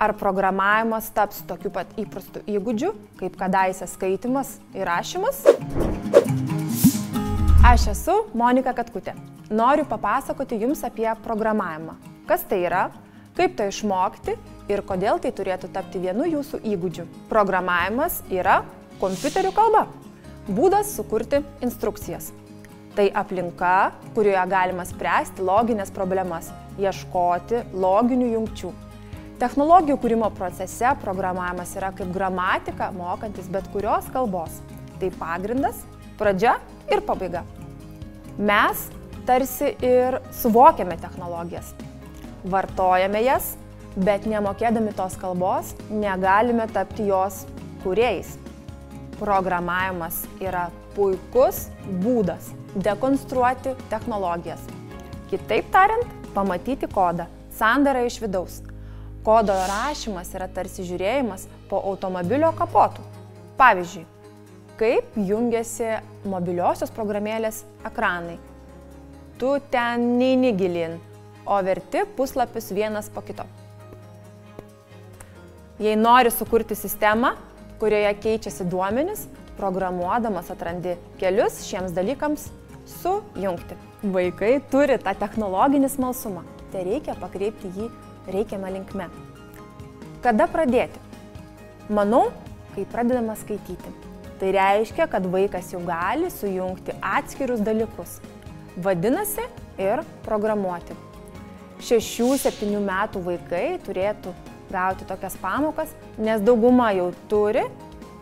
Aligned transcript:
Ar 0.00 0.14
programavimas 0.16 1.10
taps 1.12 1.42
tokiu 1.44 1.68
pat 1.74 1.90
įprastu 2.00 2.40
įgūdžiu, 2.48 2.88
kaip 3.20 3.34
kadaise 3.36 3.84
skaitimas 3.84 4.54
ir 4.72 4.88
rašymas? 4.88 5.42
Aš 7.68 7.84
esu 7.92 8.14
Monika 8.32 8.72
Katkutė. 8.78 9.12
Noriu 9.52 9.84
papasakoti 9.84 10.56
Jums 10.64 10.80
apie 10.88 11.04
programavimą. 11.20 11.98
Kas 12.24 12.48
tai 12.48 12.62
yra, 12.64 12.86
kaip 13.36 13.60
tai 13.60 13.68
išmokti 13.74 14.38
ir 14.72 14.86
kodėl 14.88 15.20
tai 15.20 15.36
turėtų 15.36 15.68
tapti 15.76 16.00
vienu 16.00 16.32
Jūsų 16.32 16.64
įgūdžiu. 16.72 17.04
Programavimas 17.28 18.22
yra 18.32 18.62
kompiuterių 19.04 19.52
kalba. 19.52 19.84
Būdas 20.48 20.96
sukurti 20.96 21.44
instrukcijas. 21.60 22.32
Tai 22.96 23.10
aplinka, 23.12 23.90
kurioje 24.16 24.48
galima 24.48 24.88
spręsti 24.88 25.44
loginės 25.44 25.92
problemas, 25.92 26.54
ieškoti 26.80 27.66
loginių 27.76 28.38
jungčių 28.38 28.78
Technologijų 29.40 29.94
kūrimo 30.02 30.26
procese 30.36 30.90
programavimas 31.00 31.70
yra 31.78 31.88
kaip 31.96 32.10
gramatika, 32.12 32.90
mokantis 32.92 33.46
bet 33.48 33.64
kurios 33.72 34.04
kalbos. 34.12 34.58
Tai 35.00 35.08
pagrindas, 35.16 35.78
pradžia 36.20 36.58
ir 36.92 37.00
pabaiga. 37.08 37.40
Mes 38.36 38.82
tarsi 39.24 39.70
ir 39.80 40.18
suvokiame 40.36 40.98
technologijas, 41.00 41.72
vartojame 42.52 43.24
jas, 43.24 43.54
bet 43.96 44.28
nemokėdami 44.28 44.92
tos 44.98 45.16
kalbos 45.16 45.72
negalime 45.88 46.68
tapti 46.74 47.08
jos 47.08 47.46
kūrėjais. 47.80 48.36
Programavimas 49.16 50.26
yra 50.44 50.66
puikus 50.92 51.70
būdas 52.04 52.52
dekonstruoti 52.76 53.72
technologijas. 53.88 54.68
Kitaip 55.32 55.72
tariant, 55.72 56.18
pamatyti 56.36 56.92
kodą, 56.92 57.24
sandarą 57.56 58.04
iš 58.04 58.20
vidaus 58.20 58.66
Kodo 59.24 59.52
rašymas 59.52 60.30
yra 60.32 60.46
tarsi 60.48 60.86
žiūrėjimas 60.88 61.44
po 61.68 61.76
automobilio 61.90 62.54
kapotų. 62.56 63.02
Pavyzdžiui, 63.60 64.06
kaip 64.80 65.18
jungiasi 65.28 65.98
mobiliosios 66.24 66.92
programėlės 66.96 67.60
ekranai. 67.84 68.38
Tu 69.36 69.52
ten 69.72 70.06
neini 70.16 70.54
gilin, 70.56 70.96
o 71.44 71.60
verti 71.64 72.06
puslapius 72.16 72.70
vienas 72.72 73.12
po 73.12 73.20
kito. 73.20 73.44
Jei 75.80 76.00
nori 76.00 76.32
sukurti 76.32 76.76
sistemą, 76.76 77.34
kurioje 77.80 78.16
keičiasi 78.24 78.64
duomenys, 78.72 79.26
programuodamas 79.60 80.48
atrandi 80.52 80.96
kelius 81.20 81.60
šiems 81.68 81.92
dalykams 81.96 82.48
sujungti. 83.00 83.76
Vaikai 84.00 84.54
turi 84.72 84.96
tą 85.00 85.12
technologinį 85.20 85.92
smalsumą, 85.92 86.46
tai 86.72 86.88
reikia 86.88 87.20
pakreipti 87.20 87.68
jį 87.76 87.88
reikiamą 88.34 88.72
linkme. 88.74 89.08
Kada 90.24 90.46
pradėti? 90.50 91.00
Manau, 91.90 92.28
kai 92.74 92.84
pradedama 92.88 93.34
skaityti. 93.38 93.94
Tai 94.40 94.52
reiškia, 94.56 95.08
kad 95.10 95.26
vaikas 95.28 95.72
jau 95.74 95.80
gali 95.84 96.30
sujungti 96.32 96.94
atskirus 97.04 97.60
dalykus. 97.64 98.20
Vadinasi, 98.80 99.44
ir 99.80 100.04
programuoti. 100.26 100.96
6-7 101.80 102.76
metų 102.84 103.22
vaikai 103.24 103.78
turėtų 103.86 104.34
gauti 104.70 105.06
tokias 105.08 105.36
pamokas, 105.40 105.94
nes 106.20 106.42
dauguma 106.44 106.90
jau 106.94 107.08
turi 107.30 107.64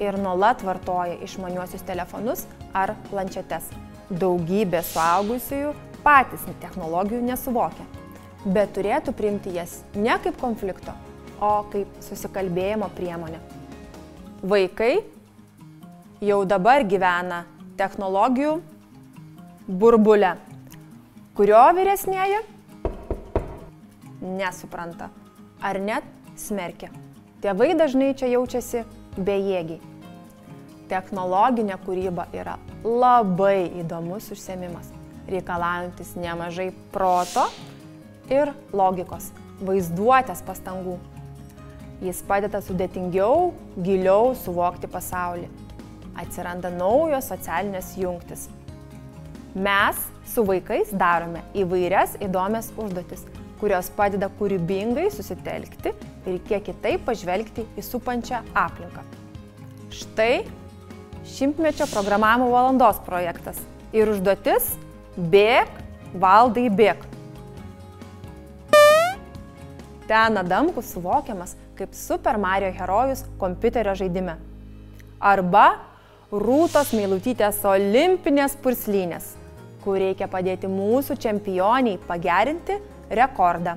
ir 0.00 0.18
nuolat 0.22 0.62
vartoja 0.64 1.18
išmaniuosius 1.26 1.84
telefonus 1.86 2.46
ar 2.72 2.94
planšetes. 3.10 3.72
Daugybė 4.10 4.82
suaugusiųjų 4.86 5.74
patys 6.06 6.46
technologijų 6.62 7.26
nesuvokia 7.26 7.99
bet 8.44 8.72
turėtų 8.76 9.12
priimti 9.16 9.52
jas 9.54 9.80
ne 9.94 10.16
kaip 10.22 10.38
konflikto, 10.40 10.94
o 11.40 11.64
kaip 11.72 12.00
susikalbėjimo 12.04 12.88
priemonę. 12.96 13.40
Vaikai 14.40 15.00
jau 16.24 16.40
dabar 16.48 16.84
gyvena 16.88 17.44
technologijų 17.80 18.58
burbule, 19.68 20.34
kurio 21.36 21.62
vyresnėji 21.76 22.40
nesupranta 24.20 25.10
ar 25.60 25.80
net 25.80 26.04
smerkia. 26.40 26.90
Tėvai 27.40 27.72
dažnai 27.76 28.12
čia 28.16 28.28
jaučiasi 28.34 28.84
bejėgiai. 29.16 29.80
Technologinė 30.90 31.76
kūryba 31.84 32.26
yra 32.34 32.56
labai 32.84 33.70
įdomus 33.80 34.28
užsiemimas, 34.34 34.88
reikalaujantis 35.30 36.16
nemažai 36.18 36.70
proto 36.92 37.46
ir 38.30 38.52
logikos, 38.72 39.30
vaizduotės 39.64 40.42
pastangų. 40.46 40.96
Jis 42.00 42.22
padeda 42.24 42.62
sudėtingiau, 42.64 43.50
giliau 43.84 44.32
suvokti 44.38 44.88
pasaulį. 44.88 45.50
Atsiranda 46.20 46.70
naujos 46.72 47.28
socialinės 47.28 47.92
jungtis. 48.00 48.46
Mes 49.54 49.98
su 50.30 50.44
vaikais 50.46 50.94
darome 50.94 51.42
įvairias 51.58 52.14
įdomias 52.22 52.70
užduotis, 52.78 53.26
kurios 53.60 53.90
padeda 53.92 54.30
kūrybingai 54.38 55.08
susitelkti 55.12 55.92
ir 56.30 56.40
kiek 56.48 56.64
kitaip 56.70 57.04
pažvelgti 57.04 57.66
į 57.76 57.84
supančią 57.84 58.40
aplinką. 58.56 59.04
Štai 59.90 60.46
šimtmečio 61.26 61.88
programavimo 61.90 62.48
valandos 62.54 63.02
projektas. 63.04 63.58
Ir 63.92 64.08
užduotis- 64.08 64.76
bėg, 65.34 65.68
valdai 66.14 66.70
bėg. 66.70 67.02
Ten 70.10 70.38
Adamkus 70.38 70.88
suvokiamas 70.90 71.52
kaip 71.78 71.92
Super 71.94 72.34
Mario 72.38 72.72
herojus 72.74 73.20
kompiuterio 73.38 73.92
žaidime. 73.94 74.32
Arba 75.22 75.66
Rūtos 76.32 76.90
Meilutytės 76.98 77.60
olimpinės 77.66 78.56
purslynės, 78.58 79.28
kur 79.84 80.00
reikia 80.02 80.26
padėti 80.32 80.66
mūsų 80.70 81.14
čempioniai 81.22 82.00
pagerinti 82.08 82.80
rekordą. 83.20 83.76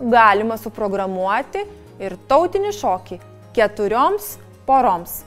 Galima 0.00 0.56
suprogramuoti 0.56 1.66
ir 2.00 2.16
tautinį 2.32 2.72
šokį 2.80 3.20
keturioms 3.52 4.32
poroms. 4.64 5.20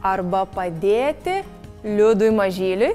Arba 0.00 0.46
padėti 0.56 1.42
Liudui 1.84 2.32
Mažyliui 2.32 2.94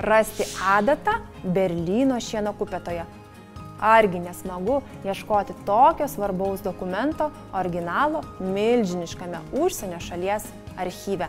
rasti 0.00 0.48
adatą 0.64 1.20
Berlyno 1.44 2.16
šieno 2.24 2.56
kupetoje 2.56 3.04
Argi 3.80 4.18
nesmagu 4.20 4.80
ieškoti 5.04 5.54
tokio 5.66 6.08
svarbaus 6.08 6.60
dokumento 6.60 7.30
originalo 7.52 8.20
milžiniškame 8.40 9.38
užsienio 9.52 10.00
šalies 10.00 10.44
archyve. 10.78 11.28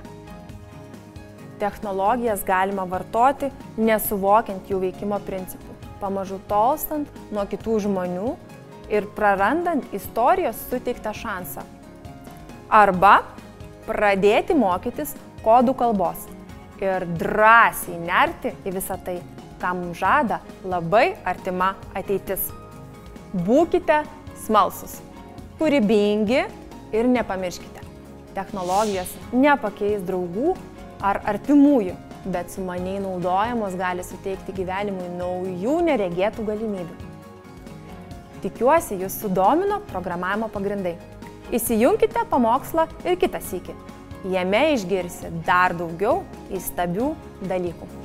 Technologijas 1.59 2.43
galima 2.43 2.83
vartoti 2.83 3.51
nesuvokiant 3.77 4.69
jų 4.69 4.81
veikimo 4.81 5.19
principų, 5.23 5.75
pamažu 6.01 6.41
tolstant 6.49 7.07
nuo 7.31 7.45
kitų 7.47 7.77
žmonių 7.85 8.35
ir 8.91 9.07
prarandant 9.15 9.85
istorijos 9.95 10.59
suteiktą 10.71 11.13
šansą. 11.15 11.63
Arba 12.71 13.21
pradėti 13.87 14.55
mokytis 14.57 15.15
kodų 15.45 15.75
kalbos 15.77 16.27
ir 16.81 17.05
drąsiai 17.19 17.99
nerti 18.01 18.55
į 18.65 18.75
visą 18.75 18.97
tai 19.05 19.21
mums 19.77 20.01
žada 20.01 20.41
labai 20.65 21.13
artima 21.27 21.75
ateitis. 21.95 22.49
Būkite 23.31 24.01
smalsus, 24.43 24.97
kūrybingi 25.59 26.41
ir 26.91 27.07
nepamirškite. 27.07 27.85
Technologijos 28.35 29.11
nepakeis 29.35 30.01
draugų 30.07 30.55
ar 31.03 31.21
artimųjų, 31.33 31.95
bet 32.31 32.51
sumaniai 32.53 32.99
naudojamos 33.03 33.77
gali 33.79 34.03
suteikti 34.07 34.55
gyvenimui 34.57 35.07
naujų 35.19 35.77
neregėtų 35.87 36.45
galimybių. 36.49 36.99
Tikiuosi, 38.41 38.97
jūs 39.03 39.19
sudomino 39.21 39.81
programavimo 39.91 40.49
pagrindai. 40.49 40.95
Įsijunkite 41.53 42.23
pamokslą 42.31 42.87
ir 43.05 43.19
kitą 43.21 43.41
sykį. 43.51 43.75
Jame 44.33 44.67
išgirsi 44.75 45.33
dar 45.45 45.75
daugiau 45.77 46.21
įstabių 46.53 47.11
dalykų. 47.49 48.00